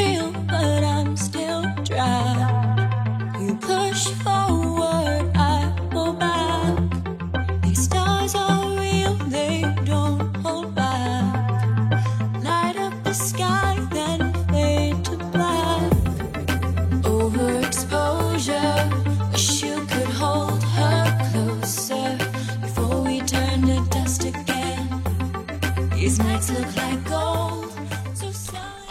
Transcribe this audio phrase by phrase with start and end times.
[0.00, 1.39] feel, but I'm still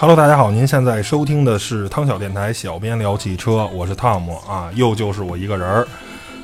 [0.02, 5.86] Hello，大家好，您现在收听的是汤小电台小编聊汽车，我是汤姆啊，又就是我一个人儿。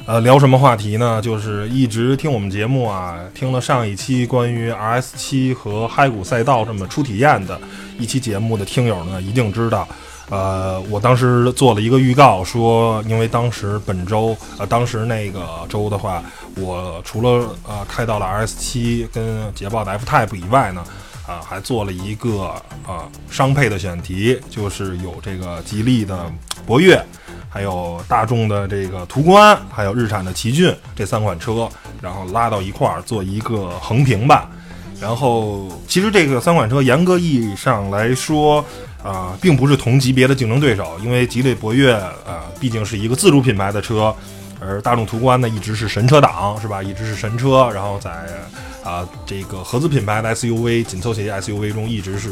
[0.06, 1.22] 呃，聊什么话题呢？
[1.22, 7.58] 就是一直听我们节目啊，听了上一期关于 RS 七和嗨谷赛道这么初体验的
[7.98, 9.88] 一期节目的听友呢，一定知道。
[10.30, 16.22] 呃，我当时做了一个预告，说因为当时本周，呃，当时那个周的话，
[16.58, 20.84] 我除了呃开到了 RS 七跟捷豹的 F Type 以外呢，
[21.28, 26.32] 啊，还做了一个啊商配的选题，就是有这个吉利的
[26.66, 27.04] 博越，
[27.50, 31.68] 还有大众的这个途观，还有日产的奇骏这三款车，
[32.02, 34.50] 然后拉到一块儿做一个横屏吧。
[35.02, 38.64] 然后，其实这个三款车严格意义上来说，
[39.04, 44.16] 啊、并不是同级别的竞争对手，因为吉利博越啊、毕竟是一个自主品牌的车，
[44.60, 46.82] 而大众途观呢一直是神车党，是吧？
[46.82, 48.10] 一直是神车，然后在
[48.86, 52.30] 啊、这个合资品牌的 SUV 紧凑型 SUV 中一直是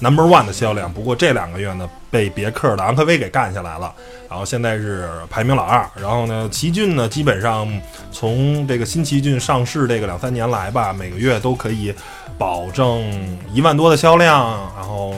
[0.00, 0.90] number one 的销量。
[0.90, 3.92] 不过这两个月呢，被别克的昂科威给干下来了，
[4.30, 5.84] 然后现在是排名老二。
[6.00, 7.68] 然后呢，奇骏呢，基本上
[8.12, 11.92] 从这个新奇骏上市这个两三年来吧，每个月都可以
[12.38, 15.12] 保证一万多的销量，然后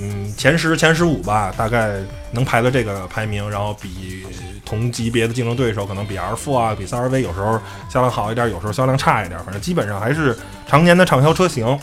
[0.00, 1.96] 嗯前十前十五吧，大概
[2.32, 4.24] 能排到这个排名，然后比
[4.64, 11.78] 同级别的竞争对手可能比 R 4啊，比 3RV 有时候销量好一点，有时候销量差一点，反正基本上还是常年的畅销车型。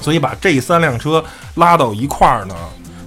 [0.00, 2.56] 所以把这三辆车拉到一块儿呢，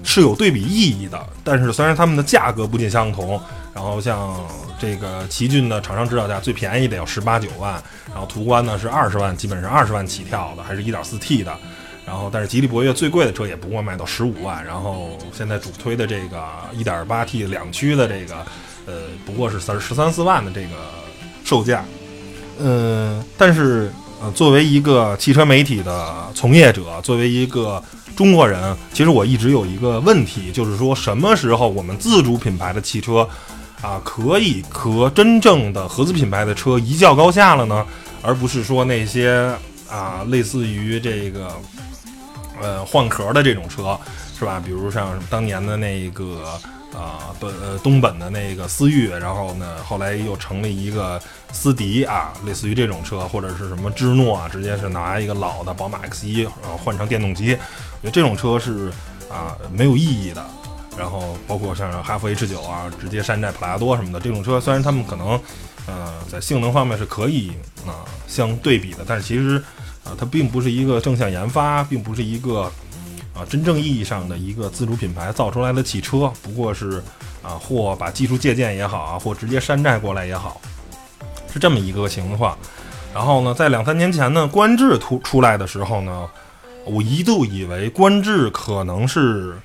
[0.01, 1.21] 是有对比意义的。
[1.43, 3.37] 但是虽然它们的价格不尽相同，
[3.73, 4.33] 然后像
[4.79, 7.73] 这个奇骏的厂商指导价最便宜的有十八九万，
[8.13, 11.53] 然后途观呢是二十万，基本上二十万起跳的，还是一点四 T 的。
[12.05, 18.35] 然后，但是吉利博越最贵的车也不过卖到十五万，然后现在主推的这个一点八 T 两驱的这个，
[18.85, 18.93] 呃，
[19.25, 20.69] 不过是三十三四万的这个
[21.43, 21.83] 售价。
[22.59, 27.83] 嗯，但是呃，作为一个汽车媒体的从业者，作为一个
[28.15, 33.27] 中国人，其实我一直有一个问题，就是说什么时候我们自主品牌的汽车
[33.81, 37.85] 啊，可以和真正的合资品牌的车一较高下了呢？
[38.21, 39.51] 而不是说那些
[39.89, 41.51] 啊，类似于这个
[42.61, 43.97] 呃换壳的这种车，
[44.37, 44.61] 是吧？
[44.63, 46.59] 比如像当年的那个
[46.93, 51.21] 啊本呃东本的那个思域，然后呢后来又成立一个
[51.51, 57.53] 思迪啊，类似于这种车，或者是什么芝诺啊，直接是拿一个老的宝马 X 一然后换成电动机，
[58.01, 58.91] 我觉得这种车是
[59.29, 60.45] 啊没有意义的。
[60.97, 65.37] 然后包括像哈弗 H 九啊，直接山寨普拉多什么的这种车，虽然他们可能
[65.87, 67.51] 呃在性能方面是可以
[67.85, 69.61] 啊、相对比的，但是其实
[70.05, 72.71] 啊、它并不是一个正向研发，并不是一个
[73.33, 77.03] 啊真正意义上的一个自主品牌造出来的汽车，不过是
[77.41, 80.61] 啊或把技术借鉴也好啊，或直接山寨过来也好，
[81.51, 82.57] 是这么一个情况。
[83.13, 86.29] 然后呢，在两三年前呢，观致出出来的时候呢，
[86.85, 89.57] 我一度以为观致可能是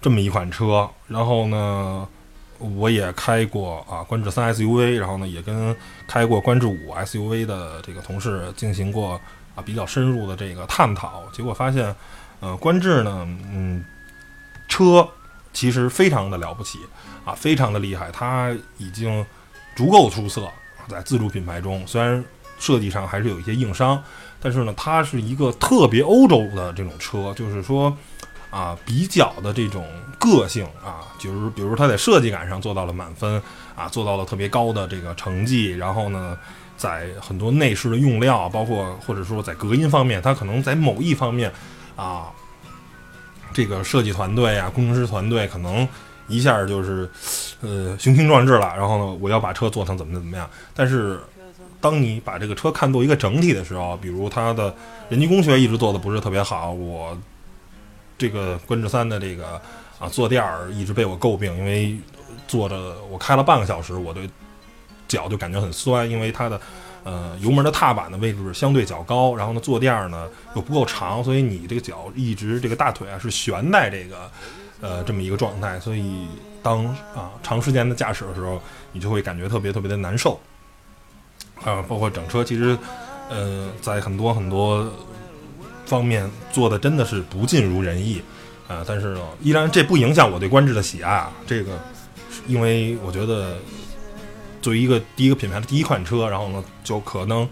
[0.00, 2.06] 这么一款车，然后呢，
[2.58, 5.74] 我也开过啊观致三 SUV，然后呢也跟
[6.06, 9.18] 开过观致五 SUV 的这个同事进行过
[9.54, 11.94] 啊比较深入的这个探讨，结果发现，
[12.40, 13.84] 呃，观致呢，嗯，
[14.68, 15.08] 车
[15.52, 16.78] 其实非常的了不起
[17.24, 19.24] 啊，非常的厉害，它已经
[19.76, 20.48] 足够出色，
[20.88, 22.24] 在自主品牌中，虽然
[22.58, 24.02] 设计上还是有一些硬伤，
[24.40, 27.96] 但是呢，它是一个特别欧洲的这种车，就是说。
[28.52, 29.88] 啊，比较的这种
[30.18, 33.42] 个性啊，就是比如它在设计感上做到了满分
[33.74, 36.36] 啊，做到了特别高的这个成绩，然后呢，
[36.82, 41.52] 在很多内饰的用料，包括或者说在隔音方面，它可能在某一方面
[41.94, 42.26] 啊，
[43.52, 45.86] 这个设计团队啊，工程师团队可能
[46.26, 47.08] 一下就是
[47.60, 51.20] 呃雄心壮志了，然后呢，我要把车做成怎么怎么样，但是。
[51.82, 54.72] 当你把这个车看作一个整体的时候，比如它的
[55.08, 57.18] 人机工学一直做的不是特别好，我
[58.16, 59.60] 这个观致三的这个
[59.98, 61.98] 啊坐垫儿一直被我诟病，因为
[62.46, 64.30] 坐着我开了半个小时，我对
[65.12, 66.60] 脚就感觉很酸，因为它的
[67.04, 74.30] 呃油门的踏板的位置相对较高，然后呢坐垫儿呢又不够长，所以你这个脚一直这个大腿啊是悬在这个
[74.80, 76.26] 呃这么一个状态，所以
[76.62, 78.60] 当啊长时间的驾驶的时候，
[78.92, 80.40] 你就会感觉特别特别的难受。
[81.64, 82.76] 啊，包括整车其实，
[83.30, 84.90] 呃，在很多很多
[85.86, 88.20] 方面做的真的是不尽如人意，
[88.66, 91.30] 啊，但是呢，依然这不影响我对观致的喜爱啊。
[91.46, 91.78] 这个，
[92.48, 93.58] 因为我觉得
[94.62, 97.46] 作为一个第一个品牌的第一款车，然后呢，就可能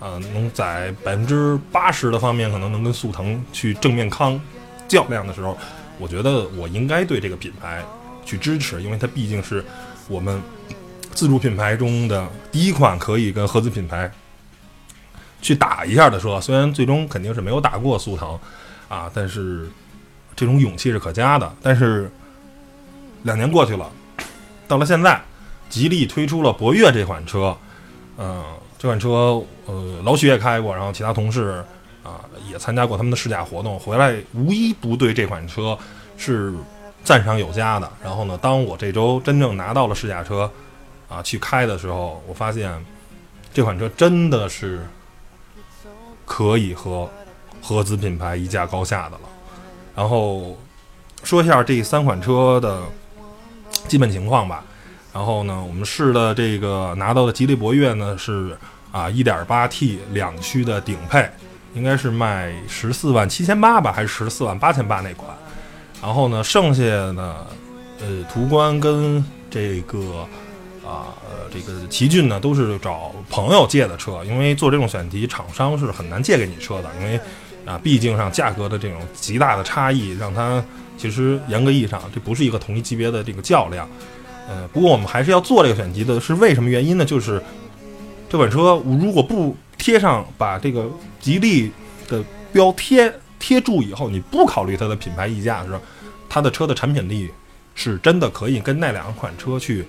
[0.00, 4.38] 呃能在百分之八十的方面可能能跟速腾去正面抗
[4.86, 5.56] 较量的时候，
[5.98, 7.82] 我觉得我应该对这个品牌
[8.24, 9.64] 去支持，因为它毕竟是
[10.08, 10.42] 我们
[11.14, 14.10] 自主品牌中的第一款可以跟合资品牌
[15.40, 16.40] 去打一下的车。
[16.40, 18.38] 虽然最终肯定是没有打过速腾
[18.88, 19.68] 啊，但是
[20.34, 21.54] 这种勇气是可嘉的。
[21.62, 22.10] 但是
[23.22, 23.90] 两年过去了，
[24.68, 25.20] 到了现在，
[25.68, 27.56] 吉利推出了博越这款车，
[28.18, 28.44] 嗯、
[28.78, 31.64] 这款车呃老许也开过，然后其他同事
[32.02, 35.76] 啊、也参加过他们的试驾活动，回来无一不对这款车
[36.16, 36.54] 是
[37.02, 37.90] 赞赏有加的。
[38.00, 40.48] 然后呢，当我这周真正拿到了试驾车
[41.08, 42.72] 啊去开的时候，我发现
[43.52, 44.86] 这款车真的是
[46.24, 47.10] 可以和
[47.60, 49.22] 合资品牌一较高下的了。
[49.96, 50.56] 然后
[51.24, 52.82] 说一下这三款车的
[53.88, 54.64] 基本情况吧。
[55.16, 58.54] 然后呢，我们试的这个拿到的吉利博越呢是
[58.92, 61.26] 啊 1.8T 两驱的顶配，
[61.72, 65.34] 应该是卖十四万七千八吧，还是十四万八千八那款。
[66.02, 67.46] 然后呢，剩下的
[67.98, 70.28] 呃途观跟这个
[70.84, 77.18] 啊呃这个奇骏呢，都是找朋友借的车，因为做这种选题，厂商是很难借给你车的，因为
[77.64, 80.62] 啊毕竟上价格的这种极大的差异，让它
[80.98, 83.88] 其实严格意义上这不是一个同一级别的这个较量。
[84.48, 87.04] 呃，不过我们还是要做这个选题的，是为什么原因呢？
[87.04, 87.42] 就是
[88.28, 90.90] 这款车如果不贴上把这个
[91.20, 91.70] 吉利
[92.08, 92.22] 的
[92.52, 95.80] 标贴贴住以后，你不考虑它的品牌溢价的时候，
[96.28, 97.30] 它的车的产品力
[97.74, 99.84] 是真的可以跟那两款车去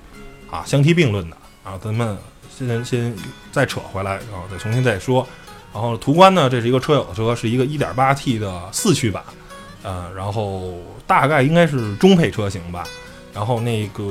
[0.51, 1.79] 啊相提并论的啊。
[1.81, 2.17] 咱们
[2.49, 3.15] 先先
[3.51, 5.27] 再扯回来，然后再重新再说。
[5.73, 9.23] 然后途观呢，这是一个车友的车，是一个 1.8T 的四驱版，
[9.83, 10.73] 呃，然后
[11.05, 12.83] 大概应该是中配车型吧。
[13.33, 14.03] 然后那个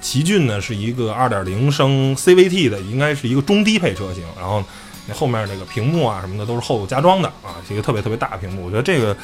[0.00, 4.24] 奇骏呢是一个2.0升 CVT 的，应该是一个中低配车型。
[4.38, 4.62] 然后
[5.06, 8.64] 那后面那个屏幕啊什么的都是后加装的啊，是一个特别特别大的屏幕。
[8.66, 9.16] 我觉得这个，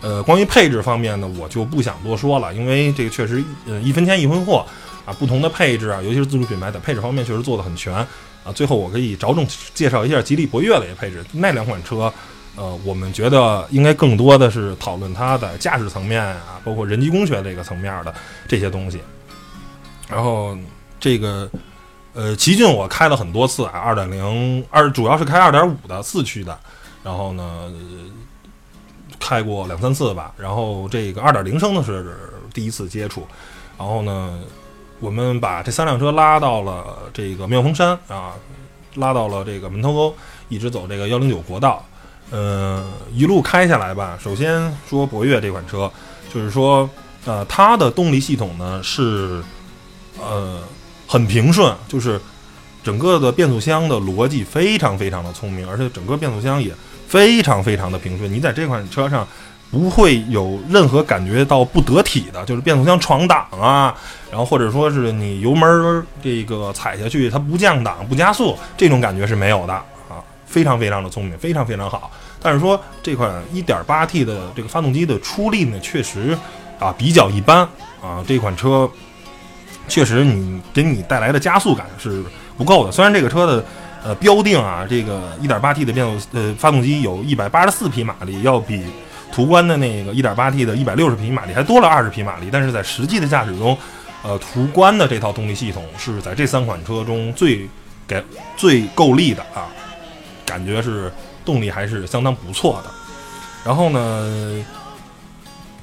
[0.00, 4.64] 呃，关于配置方面呢，我就不想多说了，因为这个确实呃一分钱一分货
[5.04, 8.06] 啊，不同的配置啊，尤其是自主品牌在配置方面确实做得很全啊。
[8.54, 12.12] 最后我可以着重介绍一下吉利博越的一个配置，那两款车。
[12.60, 18.14] 呃，我们觉得应该更多的是讨论它的驾驶层面啊，包括人机工学这个层面的
[18.46, 19.00] 这些东西。
[20.10, 20.54] 然后
[20.98, 21.50] 这个
[22.12, 26.58] 呃，奇骏我开了很多次啊，二点零二主要是开二点五的四驱的，
[27.02, 27.72] 然后呢、
[29.18, 30.34] 开过两三次吧。
[30.36, 32.14] 然后这个二点零升的是
[32.52, 33.26] 第一次接触，
[33.78, 34.38] 然后呢，
[34.98, 36.84] 我们把这三辆车拉到了
[37.14, 38.34] 这个妙峰山啊，
[38.96, 40.14] 拉到了这个门头沟，
[40.50, 41.82] 一直走这个幺零九国道。
[42.30, 44.18] 呃，一路开下来吧。
[44.22, 45.90] 首先说博越这款车，
[46.32, 46.88] 就是说，
[47.24, 49.42] 呃，它的动力系统呢是，
[50.18, 50.60] 呃，
[51.06, 52.20] 很平顺，就是
[52.82, 56.72] 整个的变速箱的逻辑非常非常的聪明，而且整个变速箱也
[57.08, 58.32] 非常非常的平顺。
[58.32, 59.26] 你在这款车上
[59.70, 63.94] 不会有任何感觉到不得体的，就是变速箱闯档啊，
[64.30, 69.82] 然后或者说是你油门这个踩下去它不降档不加速，这种感觉是没有的，
[70.50, 72.10] 非常非常的聪明，非常非常好。
[72.42, 76.36] 但是说这款 1.8T 的这个发动机的出力呢，确实
[76.78, 77.58] 啊比较一般
[78.02, 78.24] 啊。
[78.26, 78.90] 这款车
[79.86, 82.24] 确实你给你带来的加速感是
[82.58, 82.90] 不够的。
[82.90, 83.64] 虽然这个车的
[84.02, 88.84] 呃标定啊，这个 1.8T 的变速呃发动机有184匹马力，要比
[89.32, 93.78] 途观的那个 1.8T 的160匹马力还多了20匹马力，但是在实际的驾驶中，
[94.22, 97.68] 呃，途观的这套动力系统是在这三款车中最
[98.08, 98.20] 给
[98.56, 99.68] 最够力的啊，
[100.50, 101.08] 感觉是。
[101.42, 102.90] 动力还是相当不错的。
[103.64, 104.62] 然后呢，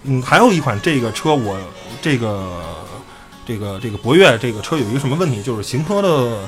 [0.04, 1.60] 嗯，还有一款这个车，我
[2.00, 2.86] 这个
[3.44, 6.48] 这个这个博越这个车有一个什么问题，就是行车的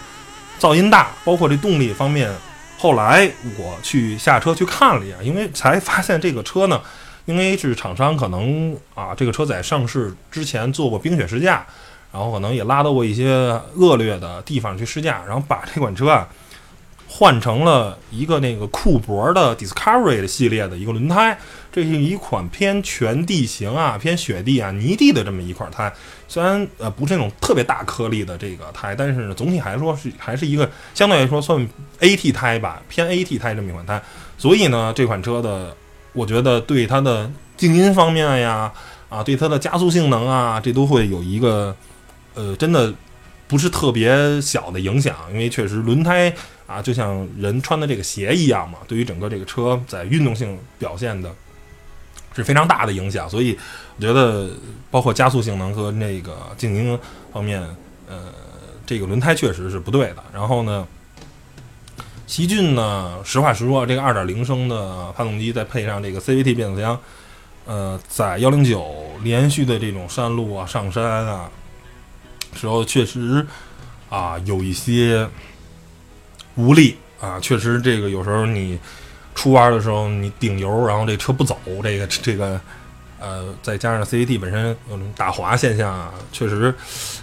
[0.59, 2.31] 噪音大，包括这动力方面。
[2.77, 6.79] 后来我去下车去看了一下，因为才发现这个车呢，
[7.25, 11.65] 因为是厂商可能啊，这个车在上市之前做过冰雪试驾，
[12.13, 16.27] 然后可能也拉到过一些恶劣的地方去试驾，然后把这款车啊。
[17.11, 21.35] 换成了一个那个库博的 Discovery 系列的一个轮胎，
[21.71, 25.91] 这是一款偏全地形啊、偏雪地啊、泥地的这么一块胎。
[26.27, 31.67] 虽然呃不是那种特别大颗粒的这个胎，但是呢总体来说是还是一个相对来说算
[31.99, 33.99] AT 胎吧，偏 AT 胎这么一款胎。
[34.37, 35.75] 所以呢这款车的，
[36.13, 38.71] 我觉得对它的静音方面呀，
[39.09, 41.75] 啊对它的加速性能啊，这都会有一个
[42.35, 42.93] 呃真的
[43.47, 46.31] 不是特别小的影响，因为确实轮胎。
[46.69, 51.33] 啊，就像人穿的这个鞋一样嘛，对于整个这个车在运动性表现的，
[52.35, 53.27] 是非常大的影响。
[53.27, 53.57] 所以
[53.97, 54.51] 我觉得，
[54.91, 56.99] 包括加速性能和那个静音
[57.33, 57.59] 方面，
[58.07, 58.25] 呃，
[58.85, 60.23] 这个轮胎确实是不对的。
[60.31, 60.87] 然后呢，
[62.27, 66.99] 奇骏呢，实话实说，这个2.0升的发动机再配上这个 CVT 变速箱，
[67.65, 68.85] 呃，在109
[69.23, 71.49] 连续的这种山路啊、上山啊
[72.53, 73.45] 时候，确实
[74.09, 75.27] 啊有一些
[76.55, 77.39] 无力啊。
[77.39, 78.79] 确实，这个有时候你
[79.35, 82.59] 出弯的时候，你顶油，然后这车不走，这个这个
[83.19, 86.73] 呃，再加上 CVT 本身有打滑现象啊，确实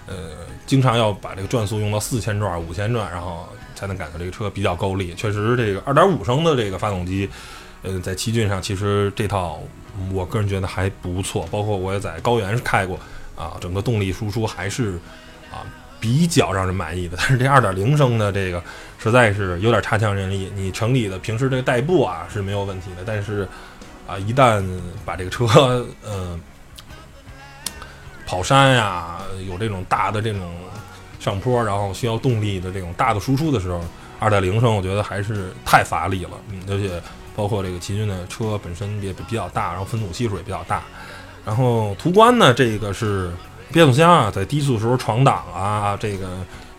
[0.07, 3.49] 呃，经常要把这个转速用到四千转、五千转，然后。
[3.77, 7.29] 才能感觉这个车比较够力，确实这个二点五升的这个发动机，
[7.83, 9.61] 呃，在奇骏上其实这套
[10.15, 12.99] 我个人觉得还不错，包括我也在高原开过
[13.37, 14.99] 啊，整个动力输出还是
[15.53, 15.61] 啊
[16.07, 17.17] 比较让人满意的。
[17.19, 18.63] 但是这二点零升的这个
[18.97, 23.49] 实在是有点差强人意，你城里的平时这个代步啊是没有问题的，但是
[24.07, 24.65] 啊一旦
[25.05, 25.47] 把这个车
[26.05, 26.39] 呃
[28.25, 30.41] 跑山呀，有这种大的这种。
[31.19, 33.81] 上坡，然后需要动力的这种大的输出的时候，
[34.21, 36.31] 二点零升我觉得还是太乏力了。
[36.53, 37.03] 嗯，而且
[37.35, 40.85] 包括这个奇骏的车本身也比较大，然后分组系数也比较大。
[41.45, 43.33] 然后途观呢，这个是
[43.73, 46.29] 变速箱啊，在低速时候闯档啊，这个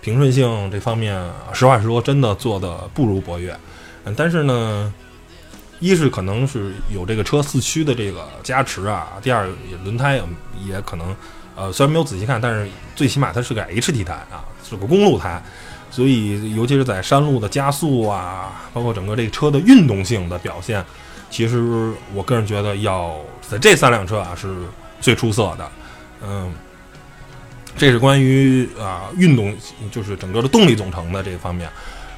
[0.01, 1.21] 平顺性这方面，
[1.53, 3.57] 实话实说，真的做的不如博越。
[4.05, 4.93] 嗯，但是呢，
[5.79, 9.47] 一是可能是有这个车四驱的这个加持啊，第二
[9.83, 10.21] 轮胎
[10.65, 11.15] 也可能。
[11.59, 15.41] 呃，虽然没有仔细看，但是最起码它是个 HT 胎啊，是个公路胎，
[15.89, 20.85] 所以尤其是在山路的加速啊，包括整个这个车的运动性的表现，
[21.31, 24.55] 其实我个人觉得要在这三辆车啊是
[25.01, 25.71] 最出色的。
[26.23, 26.53] 嗯，
[27.77, 29.55] 这是关于啊运动，
[29.91, 31.69] 就是整个的动力总成的这方面。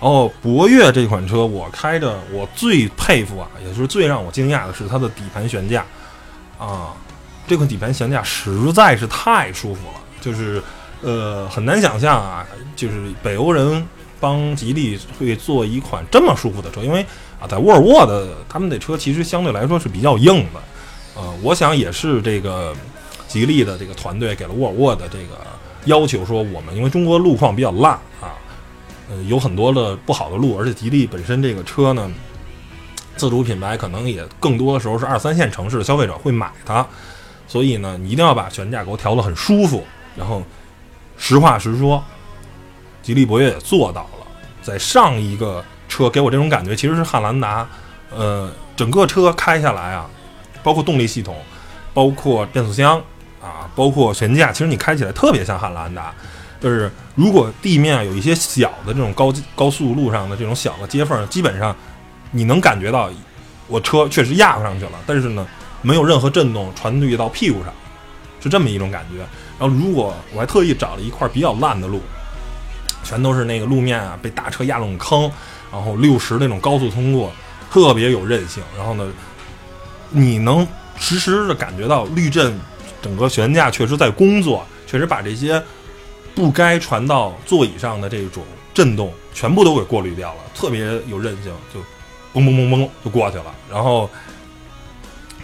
[0.02, 5.86] 然后博越这款车，我开着我最佩服啊，也就是最让我惊讶的是它的底盘悬架
[6.58, 6.94] 啊。
[7.46, 10.62] 这款底盘悬架实在是太舒服了，就是，
[11.02, 13.84] 呃，很难想象啊，就是北欧人
[14.20, 17.04] 帮吉利会做一款这么舒服的车，因为
[17.42, 20.62] 啊，在沃尔沃的他们的车其实相对来说是比较硬的，
[21.16, 22.74] 呃，我想也是这个
[23.30, 25.40] 吉利的这个团队给了沃尔沃的这个
[25.86, 28.36] 要求，说我们因为中国路况比较烂啊，
[29.10, 32.12] 呃，有很多的不好的路，而且吉利本身这个车呢，
[33.16, 36.86] 自主品牌可能也更多的时候是二三线城市的消费者会买它。
[37.48, 39.84] 所以呢，你一定要把悬架给我调得很舒服。
[40.16, 40.44] 然后，
[41.18, 42.04] 实话实说，
[43.02, 44.28] 吉利博越也做到了。
[44.62, 47.68] 在上一个车给我这种感觉，其实是汉兰达。
[48.16, 50.08] 呃，整个车开下来啊，
[50.62, 51.38] 包括动力系统，
[51.94, 53.02] 包括变速箱
[53.42, 56.14] 啊，包括悬架，其实你开起来特别像汉兰达。
[56.60, 61.76] 就是如果地面有一些小的这种高高速路上的这种小的接缝，基本上
[62.32, 63.10] 你能感觉到
[63.68, 64.94] 我车确实压上去了。
[65.06, 65.48] 但是呢。
[65.82, 67.74] 没有任何震动传递到屁股上，
[68.42, 69.20] 是这么一种感觉。
[69.58, 72.02] 然后，如果我还特意找了一块比较烂的路，
[73.02, 75.32] 全都是那个路面啊，被大车压那坑，
[75.72, 77.32] 然后六十那种高速通过，
[77.72, 78.62] 特别有韧性。
[78.78, 79.10] 然后呢，
[80.10, 80.68] 你能
[80.98, 82.60] 实时的感觉到滤震，
[83.02, 85.62] 整个悬架确实在工作，确实把这些
[86.34, 91.80] 不该传到座椅上的这种震动全部都给过滤掉了，特别有韧性，就
[92.34, 93.54] 嘣嘣嘣嘣就过去了。
[93.72, 94.10] 然后。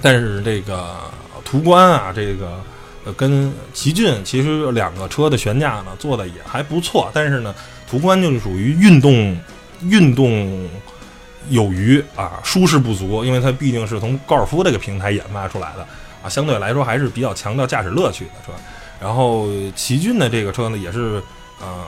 [0.01, 0.97] 但是这个
[1.43, 2.61] 途观啊，这个
[3.13, 7.55] 跟奇骏其实两个车的悬架呢做的也还不错，但是呢，
[7.89, 9.35] 途观就是属于运动
[9.81, 10.69] 运动
[11.49, 15.87] 有余啊，舒适不足，因为它毕竟是从高尔夫这个平台研发出来的，
[16.29, 18.51] 相对来说还是比较强调驾驶乐趣的车。
[18.99, 21.21] 然后奇骏的这个车呢，也是
[21.59, 21.85] 呃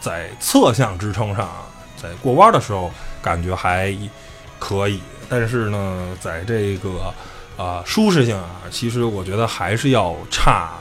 [0.00, 1.48] 在侧向支撑上，
[1.96, 2.90] 在过弯的时候
[3.22, 3.96] 感觉还
[4.58, 7.12] 可以，但是呢，在这个
[7.56, 10.72] 啊，舒适性啊，其实我觉得还是要差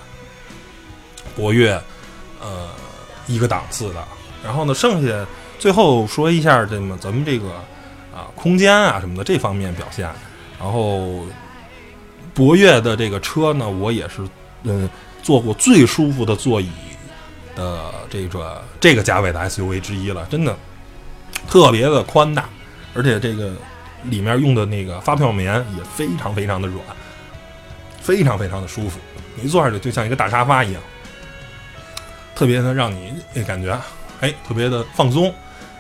[1.36, 1.74] 博越
[2.42, 2.70] 呃
[3.28, 4.04] 一个档次的。
[4.44, 5.26] 然后呢，剩下
[5.58, 7.50] 最后说一下这么咱们这个
[8.14, 10.10] 啊空间啊什么的这方面表现。
[10.60, 11.26] 然后
[12.34, 14.28] 博越的这个车呢，我也是
[14.64, 14.90] 嗯
[15.22, 16.70] 坐过最舒服的座椅
[17.56, 20.56] 的这个这个价位的 SUV 之一了，真的
[21.50, 22.50] 特别的宽大，
[22.94, 23.54] 而且这个。
[24.06, 26.84] 里面用的那个发泡棉也非常非常的软，
[28.02, 29.00] 非常非常的舒服，
[29.36, 30.82] 你坐上去就像一个大沙发一样，
[32.34, 33.14] 特别的让你
[33.46, 33.80] 感觉
[34.22, 35.32] 哎特别的放松。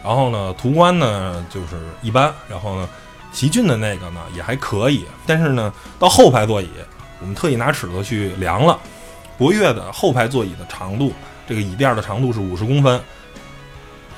[0.03, 1.69] 然后呢，途观呢就是
[2.03, 2.87] 一般，然后呢，
[3.31, 6.67] 奇骏的那个呢也还可以，但是呢，到后排座椅，
[7.19, 8.77] 我们特意拿尺子去量了，
[9.37, 11.13] 博越的后排座椅的长度，
[11.47, 13.01] 这个椅垫的长度是五十公分。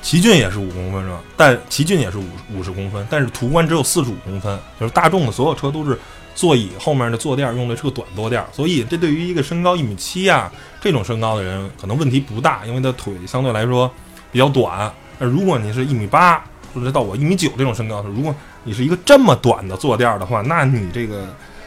[0.02, 1.18] 奇骏也是五公分是吧？
[1.34, 5.98] 但奇骏也是五五十公分，但是途观只有四十五公分，就是大众的所有车都是
[6.34, 13.90] 座椅后面的坐垫用的是个短坐垫，所以这对于一个身高一米七啊这种身高的人可能问题不大，因为他腿相对来说
[14.30, 14.92] 比较短。
[15.18, 16.44] 那如果你是一米八
[16.74, 21.26] 或者到我一米九这种身高，如果你是一个这么短的坐垫儿的话，那你这个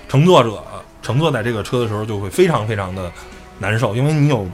[0.10, 0.62] 乘坐者
[1.02, 3.12] 乘坐在这个车的时候就会非常非常的
[3.60, 4.46] 难受，因为你有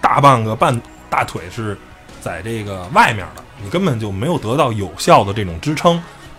[0.00, 1.76] 大半个半大腿是
[2.20, 5.96] 在这个外面的，你根本就没有得到有效的这种支撑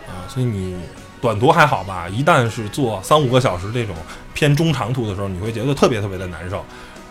[0.07, 0.75] 啊，所以你。
[1.21, 3.93] 短途还好吧，一旦是坐三五个小时这种
[4.33, 6.59] 偏中长途的时候，你会觉得特别特别的难受，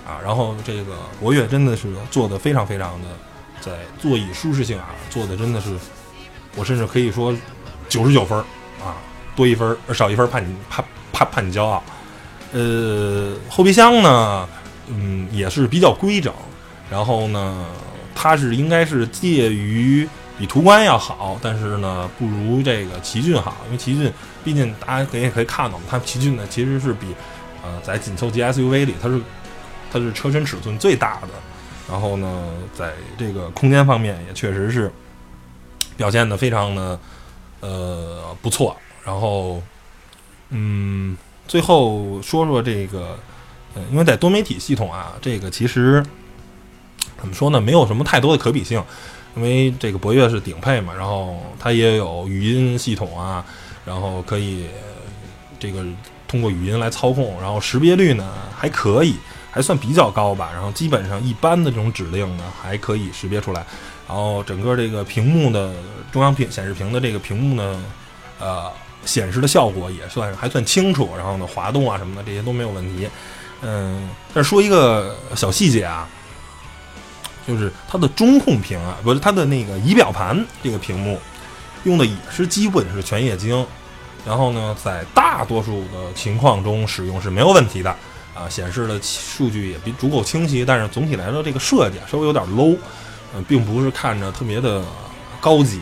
[0.07, 3.09] 啊，然后这个博越真的是做的非常非常的，
[3.61, 5.77] 在座椅舒适性啊，做的真的是，
[6.57, 7.37] 我甚至可以说
[7.89, 8.39] 九十九分
[8.81, 8.97] 啊，
[9.35, 11.83] 多一分少一分怕你怕怕怕你骄傲，
[12.53, 14.49] 呃，后备箱呢，
[14.89, 16.33] 嗯，也是比较规整，
[16.91, 17.67] 然后呢，
[18.15, 20.09] 它是应该是介于。
[20.39, 24.13] 比途观要好，但是呢，不如这个奇骏好，因为奇骏
[24.45, 27.09] 毕竟大家可以可以看到，它奇骏呢其实是比
[27.61, 29.21] 呃在紧凑级 SUV 里，它是
[29.93, 31.31] 它是车身尺寸最大的，
[31.91, 34.89] 然后呢，在这个空间方面也确实是
[35.97, 36.97] 表现的非常的
[37.61, 38.77] 呃不错。
[39.05, 39.63] 然后
[40.51, 43.19] 嗯，最后说说这个，
[43.75, 46.05] 呃，因为在多媒体系统啊，这个其实
[47.19, 48.83] 怎么说呢，没有什么太多的可比性。
[49.37, 53.45] 因为这个博越是顶配嘛，然后它也有语音系统啊，
[53.85, 54.67] 然后可以
[55.61, 55.85] 这个
[56.27, 59.15] 通过语音来操控，然后识别率呢还可以，
[59.53, 60.51] 还算比较高吧。
[60.53, 63.65] 然后基本上一般的这种指令呢还可以识别出来，
[64.09, 65.73] 然后整个这个屏幕的
[66.11, 67.85] 中央屏显示屏的这个屏幕呢，
[68.41, 68.73] 呃，
[69.05, 73.09] 显示的效果也算还算清楚，然后呢滑动啊什么的这些都没有问题。
[73.61, 76.09] 嗯，但说一个小细节啊。
[77.47, 81.19] 就是它的中控屏啊，不是它的那个仪表盘这个屏幕，
[81.85, 83.67] 用的也是基本是全液晶，
[84.27, 87.91] 然后呢，在大多数的情况中使用是没有问题的
[88.35, 92.77] 啊，显示的数据也比足够清晰，但是总体来说这个设计稍微有点 low，
[93.35, 94.83] 呃，并不是看着特别的
[95.41, 95.81] 高级，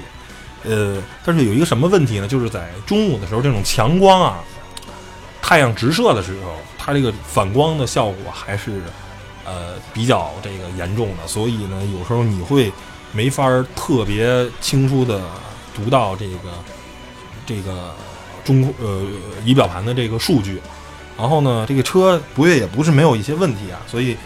[0.64, 2.28] 呃，但是有一个什么问题呢？
[2.28, 4.38] 就是在中午的时候，这种强光啊，
[5.40, 8.82] 太阳直射的时候，它这个反光的效果还是。
[9.48, 12.72] 呃，比较这个严重的，所以呢，有时候你会
[13.12, 15.20] 没法特别清楚的
[15.72, 16.50] 读到这个
[17.46, 17.94] 这个
[18.44, 19.06] 中呃
[19.44, 20.61] 仪表盘的这个数据。
[21.16, 24.16] 然后呢，这个车博越也不是没有一些问题啊，所以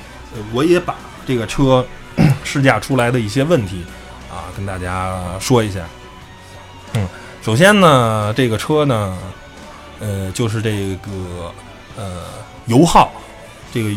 [0.54, 1.86] 我也把这个车
[2.44, 3.84] 试驾出来的一些问题
[4.30, 5.80] 啊跟大家说一下。
[6.94, 7.08] 嗯，
[7.42, 9.18] 首先呢，这个车呢，
[10.00, 11.52] 呃，就是这个
[11.96, 12.24] 呃
[12.66, 13.10] 油耗
[13.72, 13.90] 这个。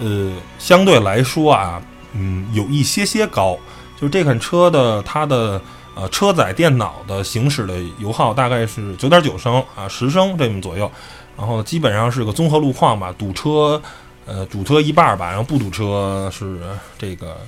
[0.00, 3.58] 呃，相对来说啊，嗯，有一些些高。
[4.00, 5.60] 就这款车的它的
[5.96, 10.88] 呃车载电脑的行驶的油耗大概是九点九升啊，十升这么左右。
[11.36, 13.82] 然后基本上是个综合路况吧，堵车
[14.28, 16.60] 呃堵车一半儿吧，然后不堵车是
[16.98, 17.38] 这个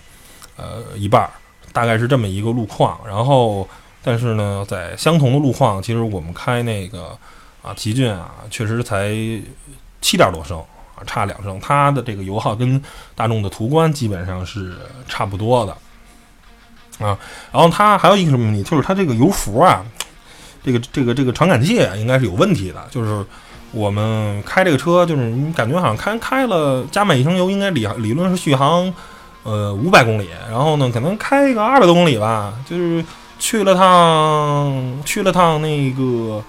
[0.57, 1.31] 呃一半儿，
[1.73, 2.99] 大概是这么一个路况。
[3.07, 3.69] 然后
[4.03, 7.17] 但是呢，在相同的路况，其实我们开那个
[7.63, 9.11] 啊奇骏啊，确实才
[10.01, 10.61] 七点多升。
[11.07, 12.79] 差两升，它的这个油耗跟
[13.15, 14.77] 大众的途观基本上是
[15.09, 15.73] 差不多的
[17.03, 17.19] 啊。
[17.51, 19.83] 然后它还有一个什么问题，就是它这个油符啊，
[20.63, 22.87] 这个这个这个传感器啊应该是有问题的。
[22.91, 23.25] 就是
[23.73, 28.93] 我们开这个车，就是你感觉好像开开了加满一升油，应该理理论是续航
[29.43, 33.05] 呃五百公里，然后呢可能开个二百多公里吧，就是
[33.39, 36.43] 去了趟去了趟那个。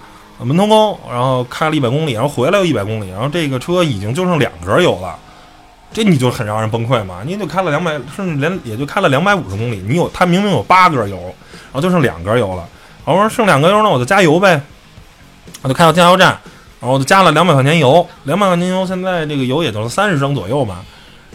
[0.43, 5.15] 门头沟，然后开了一百公里，然后回来又一百公里，然后这个车已经就剩两格油了，
[5.93, 7.21] 这你就很让人崩溃嘛？
[7.23, 11.15] 你就开了两百，甚至连也就开了两百五十公里，你有它明明有八格油，
[11.71, 12.67] 然后就剩两格油了。
[13.05, 14.59] 我说剩两格油，那我就加油呗，
[15.61, 16.35] 我就开到加油站，
[16.81, 20.79] 然后就加了两百块钱油，两百块钱油，现在这个油也就是三十升左右嘛，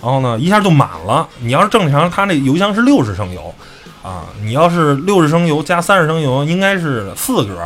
[0.03, 1.27] 然后呢一下就满了。
[1.41, 3.55] 你要是正常，它那油箱是六十升油。
[4.03, 7.59] 啊，你要是六十升油加三十升油，应该是四格，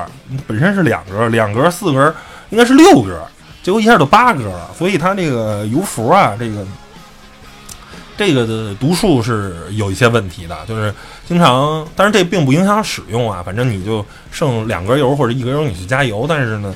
[0.46, 2.14] 本身是两格，两格四格
[2.50, 3.20] 应该是六格，
[3.62, 6.66] 结果一下就八格了，所以它这个油符啊，这个。
[8.16, 10.94] 这个的读数是有一些问题的，就是
[11.30, 13.40] 经常，但是这并不影响使用啊。
[13.40, 16.26] 反正你就剩两格油或者一格油，你去加油。
[16.28, 16.74] 但是呢，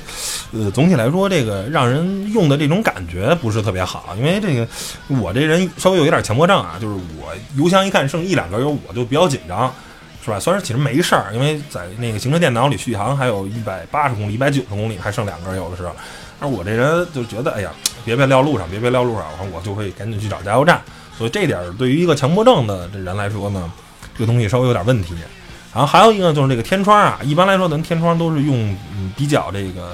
[0.53, 4.15] 呃，总体来说，这个让人用的这种感觉不是特别好。
[4.17, 4.65] 因为这个
[5.21, 9.69] 我这人稍微有一点强迫症啊，就是我油箱一看剩一两格油，我就比较紧张，
[10.23, 10.39] 是吧？
[10.39, 15.93] 虽然其实没事儿，因为在那个行车电脑里续航还有一百八十公里、一百九十公里，还剩两格油的时候，
[16.39, 17.73] 但是我这人就觉得，哎呀，
[18.05, 20.81] 别别撂路上，别别撂路上，然后我就会赶紧去找加油站。
[21.17, 23.69] 所以这点对于一个强迫症的人来说呢，
[24.15, 25.13] 这个东西稍微有点问题。
[25.73, 28.73] 然后还有一个就是这个天窗啊，一般来说咱天窗都是用
[29.13, 29.89] 比较这个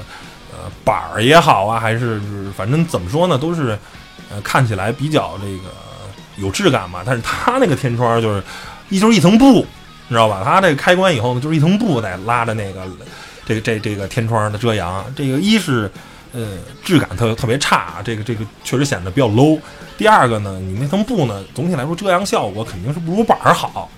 [0.51, 3.75] 呃板儿也好啊，还是是反正怎么说呢，都是
[4.29, 5.73] 呃看起来比较这个
[6.37, 7.01] 有质感嘛。
[7.03, 8.43] 但是它那个天窗就是
[8.89, 9.65] 一就是一层布，
[10.07, 10.43] 你知道吧？
[10.45, 12.87] 它这个开关以后呢，就是一层布在拉着那个
[13.43, 15.03] 这个这这个天窗的遮阳。
[15.15, 15.91] 这个一是
[16.31, 19.59] 呃质感特特别差，这个这个确实显得比较 low。
[19.97, 23.89] 第二个呢，你那层布呢，总体来说遮阳效果肯定是不如板儿好。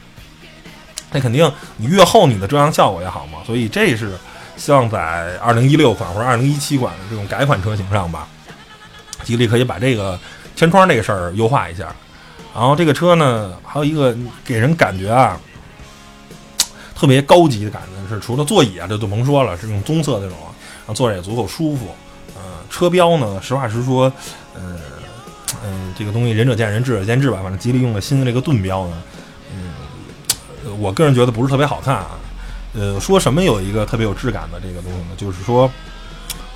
[1.13, 3.37] 那肯定你越厚，你的遮阳效果越好嘛。
[3.45, 4.11] 所以这是
[4.57, 8.27] 希望在二零一六款或者二零一七款的这种改款车型上吧，
[9.23, 10.19] 吉利可以把这个
[10.55, 11.95] 天窗这个事儿优化一下。
[12.53, 15.39] 然后这个车呢，还有一个给人感觉啊，
[16.95, 20.37] 特别高级的感觉是，除了座椅啊，这就甭说了，是这种棕色这种，
[20.85, 21.87] 然后坐着也足够舒服。
[22.35, 24.03] 呃，车标呢，实话实说，
[24.53, 24.77] 呃，
[25.65, 27.39] 嗯，这个东西仁者见仁，智者见智吧。
[27.41, 29.01] 反正吉利用了新的这个盾标呢，
[29.51, 29.73] 嗯，
[30.79, 32.11] 我个人觉得不是特别好看啊。
[32.73, 35.09] 呃，说什么有一个特别有质感的这个东西呢？
[35.15, 35.69] 就是说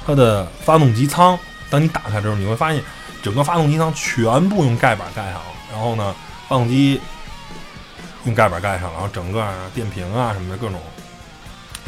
[0.05, 1.37] 它的发动机舱，
[1.69, 2.81] 当你打开之后，你会发现
[3.21, 5.45] 整个发动机舱全部用盖板盖上了。
[5.71, 6.15] 然后呢，
[6.49, 6.99] 发动机
[8.25, 10.79] 用盖板盖上了，然后整个电瓶啊什么的各种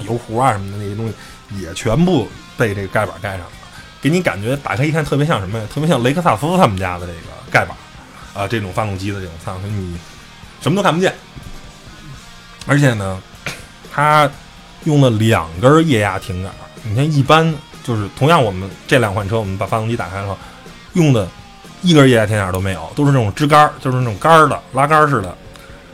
[0.01, 1.13] 油壶啊什么的那些东西
[1.59, 3.51] 也全部被这个盖板盖上了，
[3.99, 5.65] 给你感觉打开一看特别像什么呀？
[5.73, 7.75] 特别像雷克萨斯他们家的这个盖板
[8.35, 9.97] 啊，这种发动机的这种舱，你
[10.61, 11.15] 什么都看不见。
[12.69, 13.19] 而且呢，
[13.91, 14.29] 它
[14.85, 16.51] 用了两根液压挺杆。
[16.83, 17.53] 你看，一般
[17.83, 20.37] 就是同样我们这两款车，我们把发动机打开了，
[20.93, 21.27] 用的。
[21.81, 25.33] 一根液压挺杆都没有，都是那种支杆，就是那种杆儿的拉杆似的。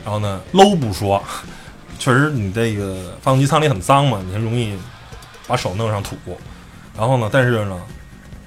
[0.04, 1.24] 然后呢，low 不说，
[2.00, 4.76] 确实你这个发动机舱里很脏嘛，你很容易
[5.46, 6.18] 把手弄上土。
[6.98, 7.80] 然后呢，但是呢，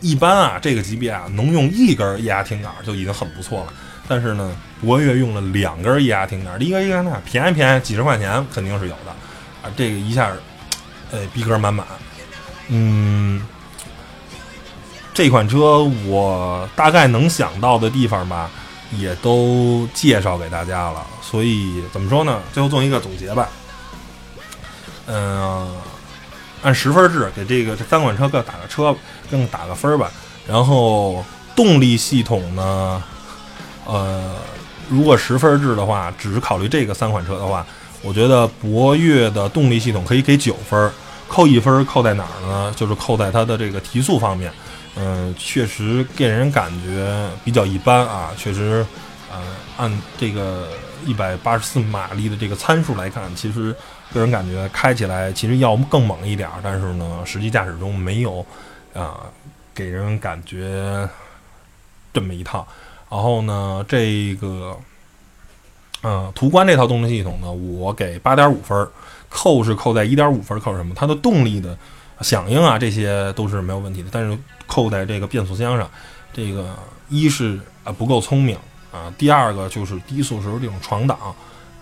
[0.00, 3.72] 一般啊，这个级别啊，能用一根液压挺杆就已经很不错了。
[4.08, 9.10] 但是呢，博越用了两根液压挺杆，一根液压挺杆便宜便宜几十块钱肯定是有的
[9.62, 9.72] 啊。
[9.76, 10.32] 这个一下，
[11.10, 11.86] 呃，逼格满满，
[12.68, 13.46] 嗯。
[15.14, 18.48] 这款车我大概能想到的地方吧，
[18.92, 21.04] 也都介绍给大家了。
[21.20, 22.40] 所以怎么说呢？
[22.52, 23.48] 最后做一个总结吧。
[25.08, 25.74] 嗯，
[26.62, 28.94] 按十分制给这个这三款车各打个车，
[29.28, 30.08] 各打个分吧。
[30.46, 31.24] 然后
[31.56, 33.02] 动力系统呢，
[33.86, 34.36] 呃，
[34.88, 37.64] 如果十分制的话，只是考虑这个三款车的话，
[38.03, 40.90] 我觉得博越的动力系统可以给九分，
[41.29, 42.72] 扣一分扣在哪儿呢？
[42.77, 44.53] 就是扣在它的这个提速方面。
[44.96, 48.33] 嗯，确实给人感觉比较一般啊。
[48.37, 48.85] 确实，
[49.31, 49.38] 呃，
[49.77, 50.68] 按这个
[51.07, 53.74] 一百八十四马力的这个参数来看，其实
[54.12, 56.48] 个人感觉开起来其实要更猛一点。
[56.62, 58.44] 但是呢，实际驾驶中没有
[58.92, 59.20] 啊，
[59.72, 61.09] 给人感觉
[62.12, 62.66] 这么一套。
[63.10, 64.76] 然后呢，这个
[66.02, 68.88] 嗯，途观这套动力系统呢，我给八点五分，
[69.28, 70.94] 扣是扣在一点五分，扣什么？
[70.94, 71.76] 它的动力的
[72.20, 74.08] 响应啊，这些都是没有问题的。
[74.12, 75.90] 但是扣在这个变速箱上，
[76.32, 76.76] 这个
[77.08, 78.56] 一是啊不够聪明
[78.92, 81.18] 啊，第二个就是低速时候这种闯挡，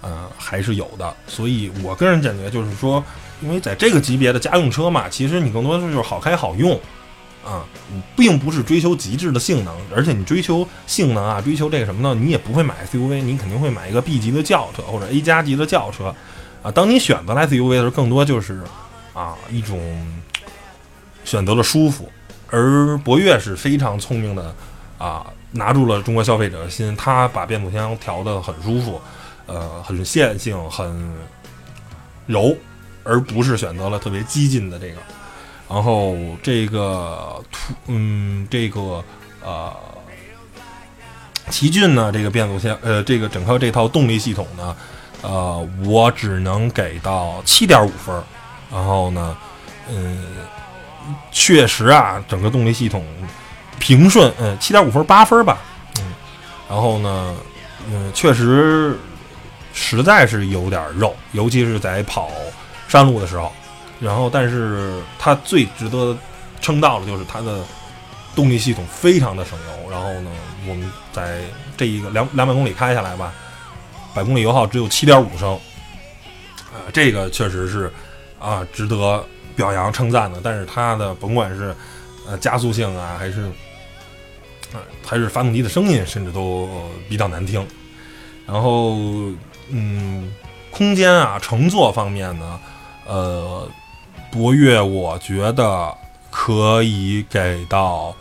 [0.01, 1.15] 呃还是有的。
[1.27, 3.03] 所以我个人感觉就是说，
[3.43, 6.79] 因为在这个级别的家用车嘛，其实你更多的就是好开好用
[7.47, 9.73] 啊，你并不是追求极致的性能。
[9.95, 12.21] 而且你追求性能啊，追求这个什么呢？
[12.21, 16.13] 你也不会买 SUV，你肯定会买一个 B 级的轿车或者 A 加级的轿车
[16.63, 16.71] 啊。
[16.73, 18.61] 当你选择 SUV 的时候，更多就是
[19.15, 19.81] 啊一种
[21.25, 22.11] 选择了舒服。
[22.51, 24.55] 而博越是非常聪明的，
[24.99, 26.95] 啊，拿住了中国消费者的心。
[26.97, 29.01] 他把变速箱调得很舒服，
[29.47, 31.13] 呃，很线性，很
[32.27, 32.57] 柔，
[33.05, 34.97] 而不是选择了特别激进的这个。
[35.69, 39.03] 然后这个途，嗯，这个
[39.45, 39.73] 呃，
[41.51, 44.77] 奇骏呢，这个变速箱，呃，这个整个这套动力系统呢，
[45.23, 48.15] 呃，我只能给到七点五分。
[48.73, 49.37] 然后呢，
[49.89, 50.25] 嗯。
[51.31, 53.07] 确实啊，整个动力系统
[53.79, 55.59] 平顺，嗯，七点五分八分吧，
[56.01, 56.05] 嗯，
[56.69, 57.37] 然后呢，
[57.89, 58.99] 嗯，确实
[59.73, 62.29] 实在是有点肉，尤其是在跑
[62.89, 63.53] 山路的时候。
[64.01, 66.17] 然后，但是它最值得
[66.61, 67.65] 称道的就是它的
[68.35, 69.91] 动力系统非常的省油。
[69.91, 70.31] 然后呢，
[70.69, 71.43] 我们在
[71.77, 73.33] 这一个两两百公里开下来吧，
[74.15, 75.55] 百公里油耗只有七点五升，
[76.73, 77.93] 啊，这个确实是
[78.39, 79.25] 啊，值得。
[79.57, 81.75] 表扬称赞的，但是它的甭管是
[82.29, 83.45] 呃加速性啊，还是
[84.71, 86.69] 啊还是发动机的声音，甚至都
[87.09, 87.67] 比较难听。
[88.47, 88.99] 然后
[89.71, 90.31] 嗯，
[90.71, 92.61] 空间啊，乘坐方面呢，
[93.07, 93.67] 呃，
[94.37, 95.93] 博越我觉得
[96.31, 98.15] 可以给到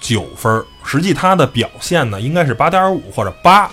[0.00, 0.64] 九分儿。
[0.84, 3.70] 实际它的表现呢，应该是八点五或者八，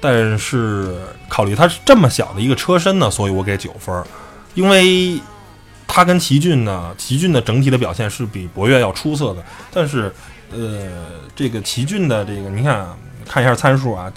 [0.00, 0.96] 但是
[1.28, 4.06] 考虑它是这么小的一个车身呢，所以我给九分儿，
[4.54, 5.20] 因为。
[5.88, 10.12] 它跟奇骏呢，奇骏的整体的表现是比博越要出色的，但是
[10.50, 10.90] 呃，
[11.34, 12.84] 这个奇骏的这个你看
[13.24, 14.12] 看一下参数啊，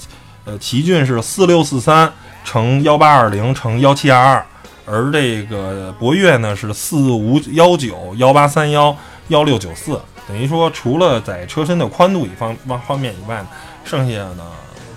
[0.45, 2.11] 呃，奇骏是四六四三
[2.43, 4.45] 乘幺八二零乘幺七二二，
[4.89, 8.95] 而这个博越呢是四五幺九幺八三幺
[9.27, 13.45] 幺六九四，等于说除了在车身的宽度一方方方面以外，
[13.85, 14.43] 剩下呢，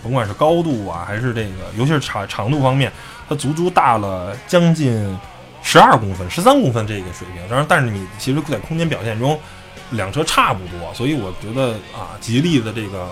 [0.02, 2.90] 甭管是高度啊，还是这个，尤其是长长度方面，
[3.28, 5.18] 它足足大了将近
[5.62, 7.46] 十二公分、十三公分这个水平。
[7.48, 9.38] 当然，但是你其实在空间表现中，
[9.90, 13.08] 两车差不多，所以我觉得啊，吉利的这个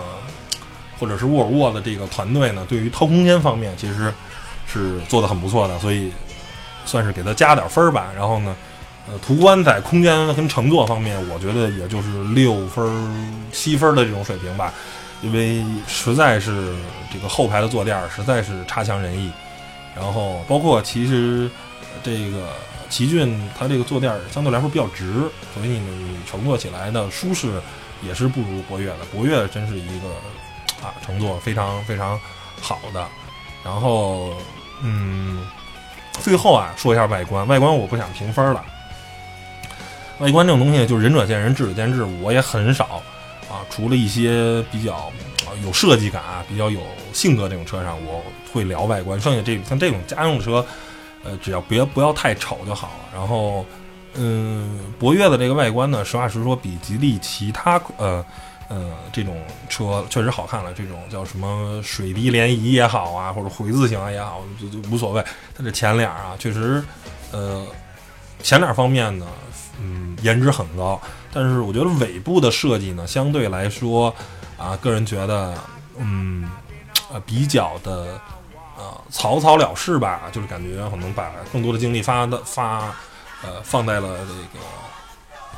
[0.99, 4.11] 或者是沃尔沃的这个团队呢，对于掏空间方面其实
[4.65, 6.11] 是做的很不错的，所以
[6.85, 8.11] 算是给它加点分儿吧。
[8.15, 8.55] 然后呢，
[9.07, 13.11] 呃，途观在空间跟乘坐方面，我觉得也就是六分儿、
[13.51, 14.73] 七分的这种水平吧。
[15.21, 16.73] 因为实在是
[17.13, 19.31] 这个后排的坐垫实在是差强人意，
[19.95, 21.47] 然后包括其实
[22.01, 22.53] 这个
[22.89, 25.13] 奇骏它这个坐垫相对来说比较直，
[25.53, 27.61] 所以你乘坐起来的舒适
[28.01, 29.05] 也是不如博越的。
[29.11, 30.07] 博越真是一个
[30.83, 32.19] 啊乘坐非常非常
[32.59, 33.07] 好的。
[33.63, 34.33] 然后
[34.81, 35.45] 嗯，
[36.21, 38.63] 最后啊说一下外观，外观我不想评分了。
[40.19, 43.01] 外观这种东西就仁者见仁，智者见智，我也很少。
[43.49, 45.11] 啊，除了一些比较
[45.61, 46.79] 有设计感、比较有
[47.11, 49.19] 性格这种车上，我会聊外观。
[49.19, 50.65] 剩下这像这种家用车，
[51.25, 53.09] 呃，只要别不要太丑就好了。
[53.13, 53.65] 然后，
[54.13, 58.23] 嗯，博越的这个外观呢，实话实说，比吉利其他呃
[58.71, 59.35] 呃这种
[59.67, 60.73] 车确实好看了。
[60.73, 65.21] 这种叫什么水滴涟漪也好啊，或者回字形啊也好，就就无所谓。
[65.53, 66.81] 它这前脸啊，确实，
[67.31, 67.67] 呃，
[68.41, 69.27] 前脸方面呢，
[69.81, 70.99] 嗯，颜值很高。
[71.33, 74.13] 但是我觉得尾部的设计呢，相对来说，
[74.57, 75.53] 啊，个人觉得，
[75.97, 76.49] 嗯，
[77.11, 78.19] 呃，比较的，
[78.77, 82.93] 呃，草草了事吧，就是感觉可能把更多的精力发的发，
[83.43, 84.65] 呃，放在了这个，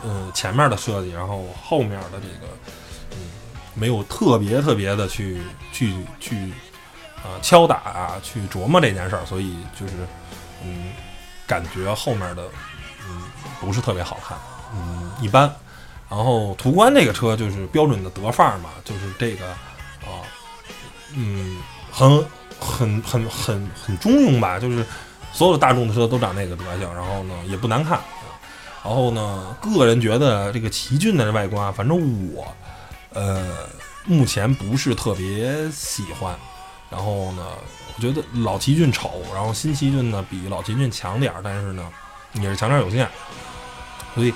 [0.03, 2.53] 呃，前面的设计，然后后面的这个，
[3.73, 6.51] 没有特别特别的去去去，
[7.17, 9.93] 啊，敲打啊，去琢磨这件事儿，所以就是，
[10.63, 10.91] 嗯，
[11.47, 12.43] 感觉后面的，
[13.09, 13.23] 嗯，
[13.59, 14.37] 不是特别好看，
[14.75, 15.53] 嗯，一般。
[16.09, 19.47] 然后途观这个车就是标准的德范儿嘛，就是这个
[20.01, 20.21] 啊，
[21.15, 21.57] 嗯，
[21.91, 22.23] 很
[22.59, 24.85] 很很很很中庸吧，就是
[25.31, 27.99] 所有大众的车都长那个德行，然后呢也不难看。
[28.83, 32.45] 然后呢，个人觉得这个奇骏的这外观，反正我
[33.13, 33.69] 呃
[34.05, 36.35] 目前不是特别喜欢。
[36.89, 37.45] 然后呢，
[37.95, 41.87] 我觉得老奇骏丑，然后新奇骏呢比老奇骏强点儿，但是呢
[42.33, 43.07] 也是强点儿有限，
[44.15, 44.33] 所以。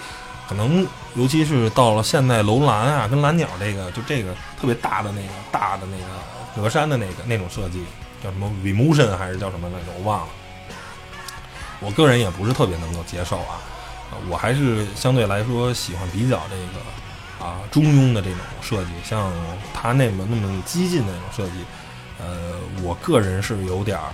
[0.50, 6.06] 可能，尤其是到了现在，楼兰啊，跟蓝鸟这个，就这个特别大的那个大的那个
[6.56, 7.84] 格栅的那个那种设计，
[8.24, 9.88] 叫什么 Remotion 还是叫什么来着？
[9.98, 10.28] 我忘了。
[11.82, 13.60] 我个人也不是特别能够接受啊，
[14.30, 16.80] 我还是相对来说喜欢比较这个
[17.40, 19.32] 啊中庸的这种设计，像
[19.74, 21.66] 它那么那么激进的那种设计，
[22.20, 24.12] 呃，我个人是有点儿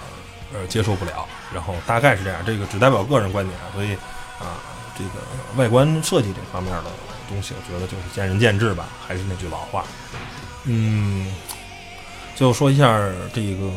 [0.54, 1.28] 呃接受不了。
[1.54, 3.94] 然后大概是这样，这个只代表个人观点，所以
[4.40, 4.72] 啊。
[4.96, 5.12] 这个
[5.56, 6.92] 外观设计这方面的
[7.28, 8.90] 东西，我觉得就是见仁见智吧。
[9.08, 9.84] 还是那句老话，
[10.66, 11.34] 嗯，
[12.36, 13.00] 最后说一下
[13.34, 13.72] 这个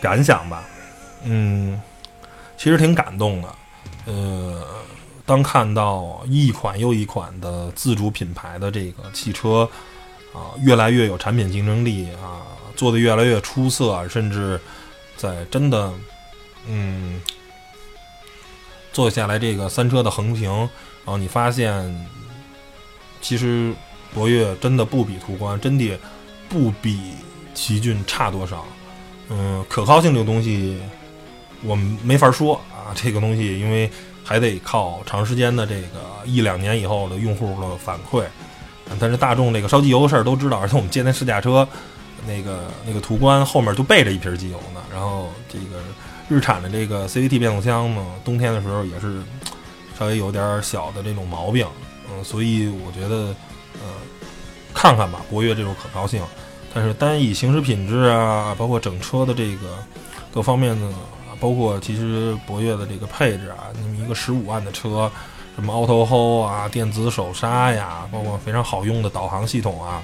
[0.00, 0.62] 感想吧。
[1.24, 1.82] 嗯，
[2.56, 3.48] 其实挺感动的。
[4.04, 4.64] 呃，
[5.32, 9.66] 当看到一款又一款的自主品牌的这个汽车
[10.30, 12.44] 啊，越来越有产品竞争力啊，
[12.76, 14.60] 做的越来越出色，甚至
[15.16, 15.90] 在真的，
[16.68, 17.18] 嗯。
[18.92, 22.06] 坐下来这个三车的横行，然后你发现，
[23.22, 23.72] 其实
[24.12, 25.98] 博越真的不比途观，真的
[26.46, 27.12] 不比
[27.54, 28.66] 奇骏差多少。
[29.30, 30.78] 嗯，可靠性这个东西，
[31.62, 32.92] 我们没法说啊。
[32.94, 33.90] 这个东西因为
[34.24, 38.24] 还得靠长时间的这个一两年以后的用户的反馈。
[38.98, 41.66] 但是大众这个烧机油的事儿都知道，而且我们接那试驾车，
[42.26, 45.82] 那个那个途观后面就备着一瓶机油呢，然后这个。
[46.28, 49.20] 日产的这个 CVT 变速箱呢，冬天的时候也是
[49.98, 51.66] 稍微有点小的这种毛病，
[52.08, 53.34] 嗯，所以我觉得，
[53.74, 53.92] 呃，
[54.72, 56.22] 看看吧，博越这种可靠性，
[56.72, 59.76] 但是单以行驶品质啊，包括整车的这个
[60.32, 60.94] 各方面呢，
[61.42, 65.10] 包括其实博越的这个配置啊，那么一个十五万的车，
[65.56, 70.00] 什么 Auto Hold 啊，电子手刹呀，包括非常好用的导航系统啊，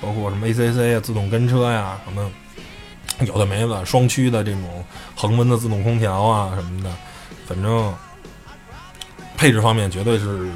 [0.00, 2.28] 包括什么 ACC 啊，自动跟车呀，什么。
[3.24, 4.84] 有的没的，双驱的这种
[5.14, 6.90] 恒温的自动空调啊什么的，
[7.46, 7.94] 反正
[9.36, 10.50] 配置方面绝对是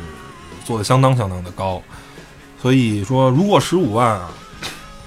[0.64, 1.80] 做的相当相当的高。
[2.60, 4.20] 所以说，如果十五万，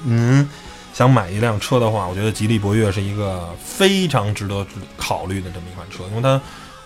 [0.01, 0.49] 您
[0.93, 4.65] 想买一辆车的话，我觉得吉利博越是一个非常值得
[4.97, 6.29] 考虑的这么一款车，因为它，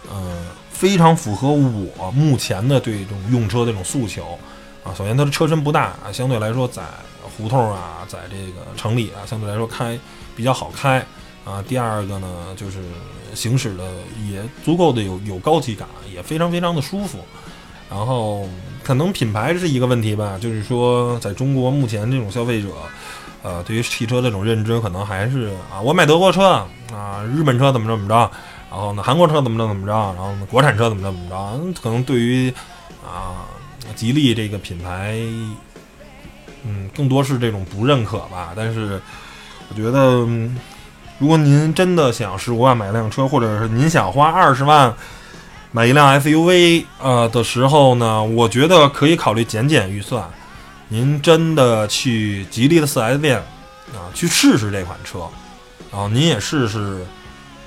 [0.09, 4.37] 呃，非常符合我目前的对这种用车这种诉求
[4.83, 4.93] 啊。
[4.95, 6.83] 首先，它的车身不大啊，相对来说在
[7.21, 9.97] 胡同啊，在这个城里啊，相对来说开
[10.35, 11.03] 比较好开
[11.43, 11.63] 啊。
[11.67, 12.79] 第二个呢，就是
[13.33, 13.91] 行驶的
[14.29, 17.19] 也足够的有有高级感，也非常非常的舒服。
[17.89, 18.47] 然后
[18.83, 22.69] 可能品牌是一个问题吧，就是说在中国目前这种消费者，
[23.45, 28.15] 呃，对于汽车这种认知可能还是啊，我买德国车啊，日本车怎么着怎么着，
[28.71, 32.51] 然后呢，韩国车怎么着怎么着，然后呢，国产车怎么着怎么着，可能对于
[33.05, 33.45] 啊，
[33.95, 35.15] 吉利这个品牌，
[36.63, 38.53] 嗯，更多是这种不认可吧。
[38.55, 38.99] 但是
[39.69, 40.25] 我觉得，
[41.19, 44.91] 如果您真的想十五万买辆车，或者是您想花二十万。
[45.71, 50.23] 买一辆 SUV，呃的时候呢，我觉得可以考虑减减预算。
[50.87, 53.37] 您真的去吉利的 4S 店
[53.93, 55.27] 啊，去试试这款车，
[55.91, 57.05] 然后您也试试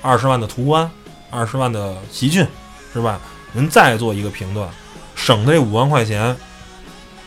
[0.01, 0.89] 二十万的途观，
[1.29, 2.47] 二十万的奇骏，
[2.93, 3.19] 是吧？
[3.51, 4.69] 您再做一个评断，
[5.15, 6.35] 省这五万块钱，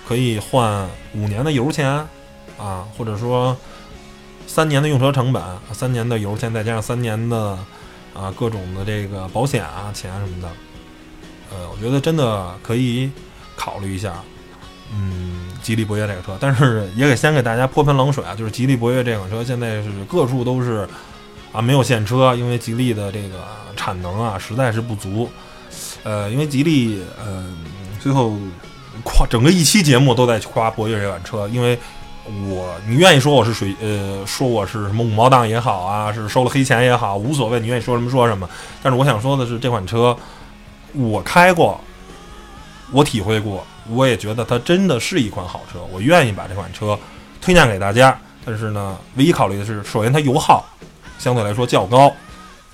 [0.06, 1.88] 可以换五年的油钱
[2.58, 3.56] 啊，或者说
[4.46, 7.58] 三年的用车成本，三年的油钱再加上三年的
[8.14, 10.48] 啊各种的这个保险啊钱什么的。
[11.50, 13.10] 呃，我觉得真的可以
[13.56, 14.22] 考虑一下，
[14.90, 20.86] 嗯，吉利博越这个车，但是也给先给大家泼盆冷水啊， 就是吉利博越这款车现在是各处都是
[21.52, 23.44] 啊没有现车，因为吉利的这个
[23.76, 25.28] 产能啊实在是不足。
[26.02, 27.46] 呃，因为吉利呃
[28.00, 28.36] 最后
[29.04, 31.78] 夸整个一期节目都在夸博越这款车，因为
[32.48, 38.48] 我你愿意说我是水呃说我是什么五毛党也好啊，是收了黑钱也好，无所谓，你愿意说什么说什么。
[38.82, 40.16] 但是我想说的是这款车。
[40.94, 41.80] 我开过，
[42.90, 46.98] 我体会过，我也觉得它真的是一款好车，我愿意把这款车
[47.40, 48.18] 推荐给大家。
[48.44, 50.64] 但是呢，唯一考虑的是，首先它油耗
[51.18, 52.12] 相对来说较高，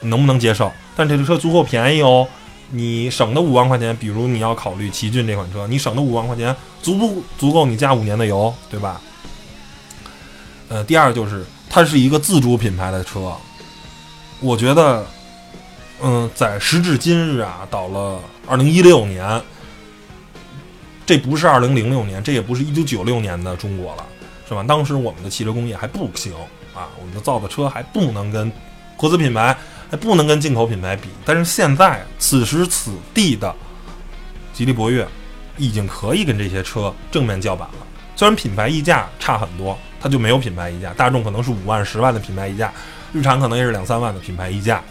[0.01, 0.71] 能不能接受？
[0.97, 2.27] 但这个车足够便宜哦，
[2.71, 9.01] 你省的五万块钱，比如你要考虑奇骏这款车，你省的五万块钱足不足够你加五年的油，对吧？
[10.69, 13.33] 呃，第二就是它是一个自主品牌的车，
[14.41, 15.07] 我觉得。
[16.01, 19.43] 嗯，在时至今日啊，到了二零一六年，
[21.09, 24.05] 这不是二零零六年，这也不是一九九六年的中国了，
[24.47, 24.63] 是吧？
[24.69, 26.35] 当时我们的汽车工业还不行
[26.75, 28.53] 啊，我们的造的车还不能跟
[28.95, 29.57] 合资品牌，
[29.91, 31.09] 还不能跟进口品牌比。
[31.25, 33.57] 但是现在此时此地的
[34.53, 35.09] 吉利博越，
[35.57, 37.87] 已经可以跟这些车正面叫板了。
[38.15, 42.71] 虽然品牌溢价差很多，它就没有品牌溢价，大众可能是五万、十万的品牌溢价，
[43.15, 44.85] 日产可能也是两三万的品牌溢价。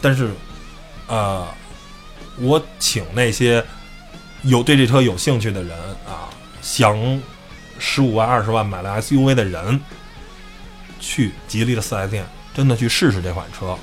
[0.00, 0.30] 但是，
[1.06, 1.46] 呃，
[2.38, 3.62] 我请那些
[4.42, 6.28] 有对这车有兴趣的人啊，
[6.62, 6.96] 想
[7.78, 9.80] 十五万、二十万买了 SUV 的人，
[11.00, 13.76] 去吉利的四 S 店，真的去试试这款车，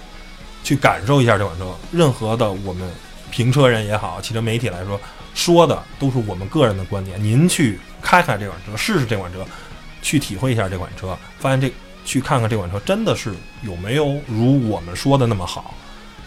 [0.63, 1.76] 去感受一下这款车。
[1.92, 2.89] 任何的我们
[3.30, 5.00] 评车人也好，汽车媒体来说，
[5.34, 7.22] 说的都是我们个人的观点。
[7.22, 9.46] 您去开开这款车，试试这款车，
[10.02, 11.72] 去体会一下这款车，发现这
[12.06, 15.74] 去看看这款车真的是有没有如我们说的那么好。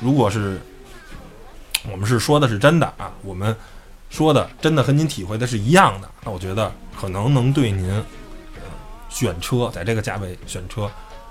[0.00, 0.60] 如果是
[1.90, 3.54] 我们是说的是真的啊，我们
[4.10, 8.04] 说的真的和您体会的是一样的，那我觉得可能能对您
[9.08, 10.90] 选车在这个价位选车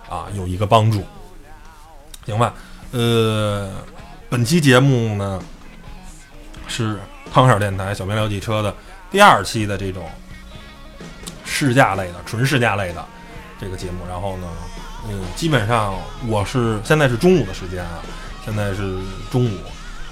[0.09, 1.03] 啊有一个帮助，
[2.25, 2.53] 行吧？
[2.91, 3.71] 呃，
[4.29, 5.41] 本期节目呢
[6.67, 6.99] 是
[7.33, 8.73] 汤小电台小明聊汽车的
[9.11, 10.09] 第二期的这种
[11.43, 13.05] 试驾类的纯试驾类的
[13.59, 14.47] 这个节目，然后呢，
[15.09, 15.95] 嗯，基本上
[16.27, 18.01] 我是现在是中午的时间啊。
[18.45, 18.99] 现在是
[19.31, 19.57] 中午，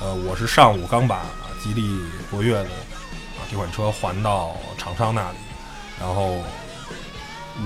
[0.02, 1.22] 呃，我是上午刚把
[1.64, 1.98] 吉利
[2.30, 5.38] 博越的啊这款车还到厂商那里，
[5.98, 6.44] 然后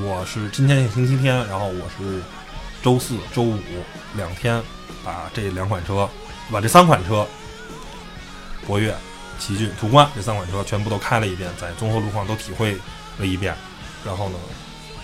[0.03, 2.21] 我是今天是星期天，然后我是
[2.83, 3.59] 周四周五
[4.15, 4.61] 两天
[5.03, 6.07] 把这两款车，
[6.51, 7.25] 把这三款车，
[8.67, 8.95] 博越、
[9.39, 12.77] 奇骏、途观这三款车全部都开了一遍，在综合路况都体会
[13.17, 13.55] 了一遍，
[14.05, 14.37] 然后呢，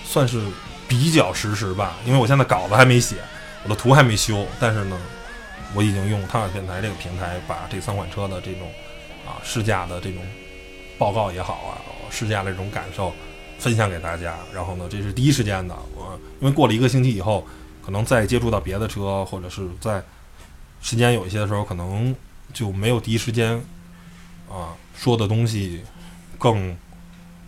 [0.06, 0.40] 算是
[0.88, 3.16] 比较实时吧，因为我现在稿子还没写，
[3.64, 4.96] 我的图还没修，但是呢。
[5.76, 8.72] 我已经用汤小电台这个平台，把这三款车的这种
[9.26, 10.22] 啊试驾的这种
[10.98, 13.14] 报告也好啊，试驾的这种感受
[13.58, 14.38] 分享给大家。
[14.54, 15.76] 然后呢，这是第一时间的。
[15.96, 17.46] 我因为过了一个星期以后，
[17.84, 20.02] 可能再接触到别的车，或者是在
[20.82, 22.16] 时间有一些的时候，可能
[22.54, 23.54] 就没有第一时间
[24.50, 25.82] 啊说的东西
[26.38, 26.78] 更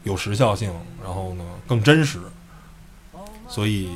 [0.03, 0.73] 有时效性，
[1.03, 2.19] 然后呢更真实。
[3.47, 3.89] 所以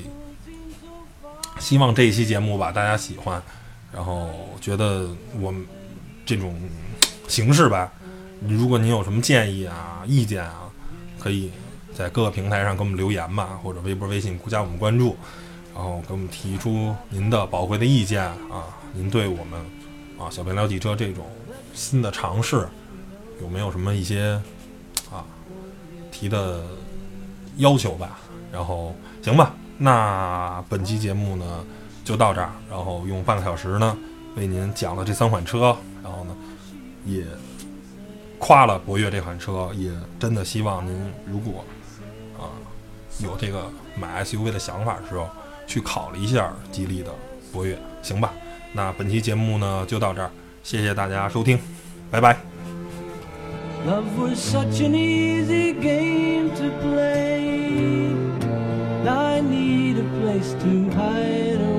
[1.59, 3.41] 希望这一期节目吧，大家喜欢。
[3.91, 4.29] 然后
[4.61, 5.09] 觉得
[5.39, 5.65] 我们
[6.23, 6.55] 这种
[7.29, 7.89] 形式吧，
[8.45, 10.63] 如果您有什么建议啊、意见啊，
[11.19, 11.51] 可以
[11.93, 15.15] 在各个平台上给我们留言吧，或者微博、微信加我们关注，
[15.75, 19.59] 然后给我们提出您的宝贵的意见啊，您对我们
[20.17, 21.23] 啊，小便聊汽车这种
[21.73, 22.67] 新的尝试，
[23.41, 24.41] 有没有什么一些
[25.11, 25.23] 啊
[26.11, 26.63] 提的
[27.57, 28.19] 要求吧？
[28.51, 31.63] 然后行吧，那本期节目呢
[32.03, 33.95] 就到这儿，然后用半个小时呢
[34.35, 36.35] 为您讲了这三款车，然后呢
[37.05, 37.23] 也
[38.37, 40.93] 夸了博越这款车，也真的希望您
[41.29, 41.63] 如果
[42.37, 42.51] 啊
[43.19, 45.27] 有这个买 SUV 的想法的时候，
[45.67, 47.11] 去考虑一下吉利的
[47.51, 48.31] 博越，行吧？
[48.73, 50.29] 那本期节目呢就到这儿，
[50.63, 51.59] 谢谢大家收听，
[52.11, 52.37] 拜拜。
[53.87, 58.13] Love was such an easy game to play.
[59.07, 61.78] I need a place to hide away.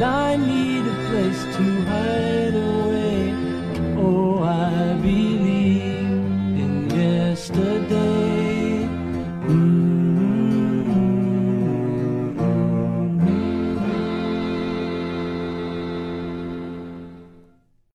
[0.00, 0.29] night.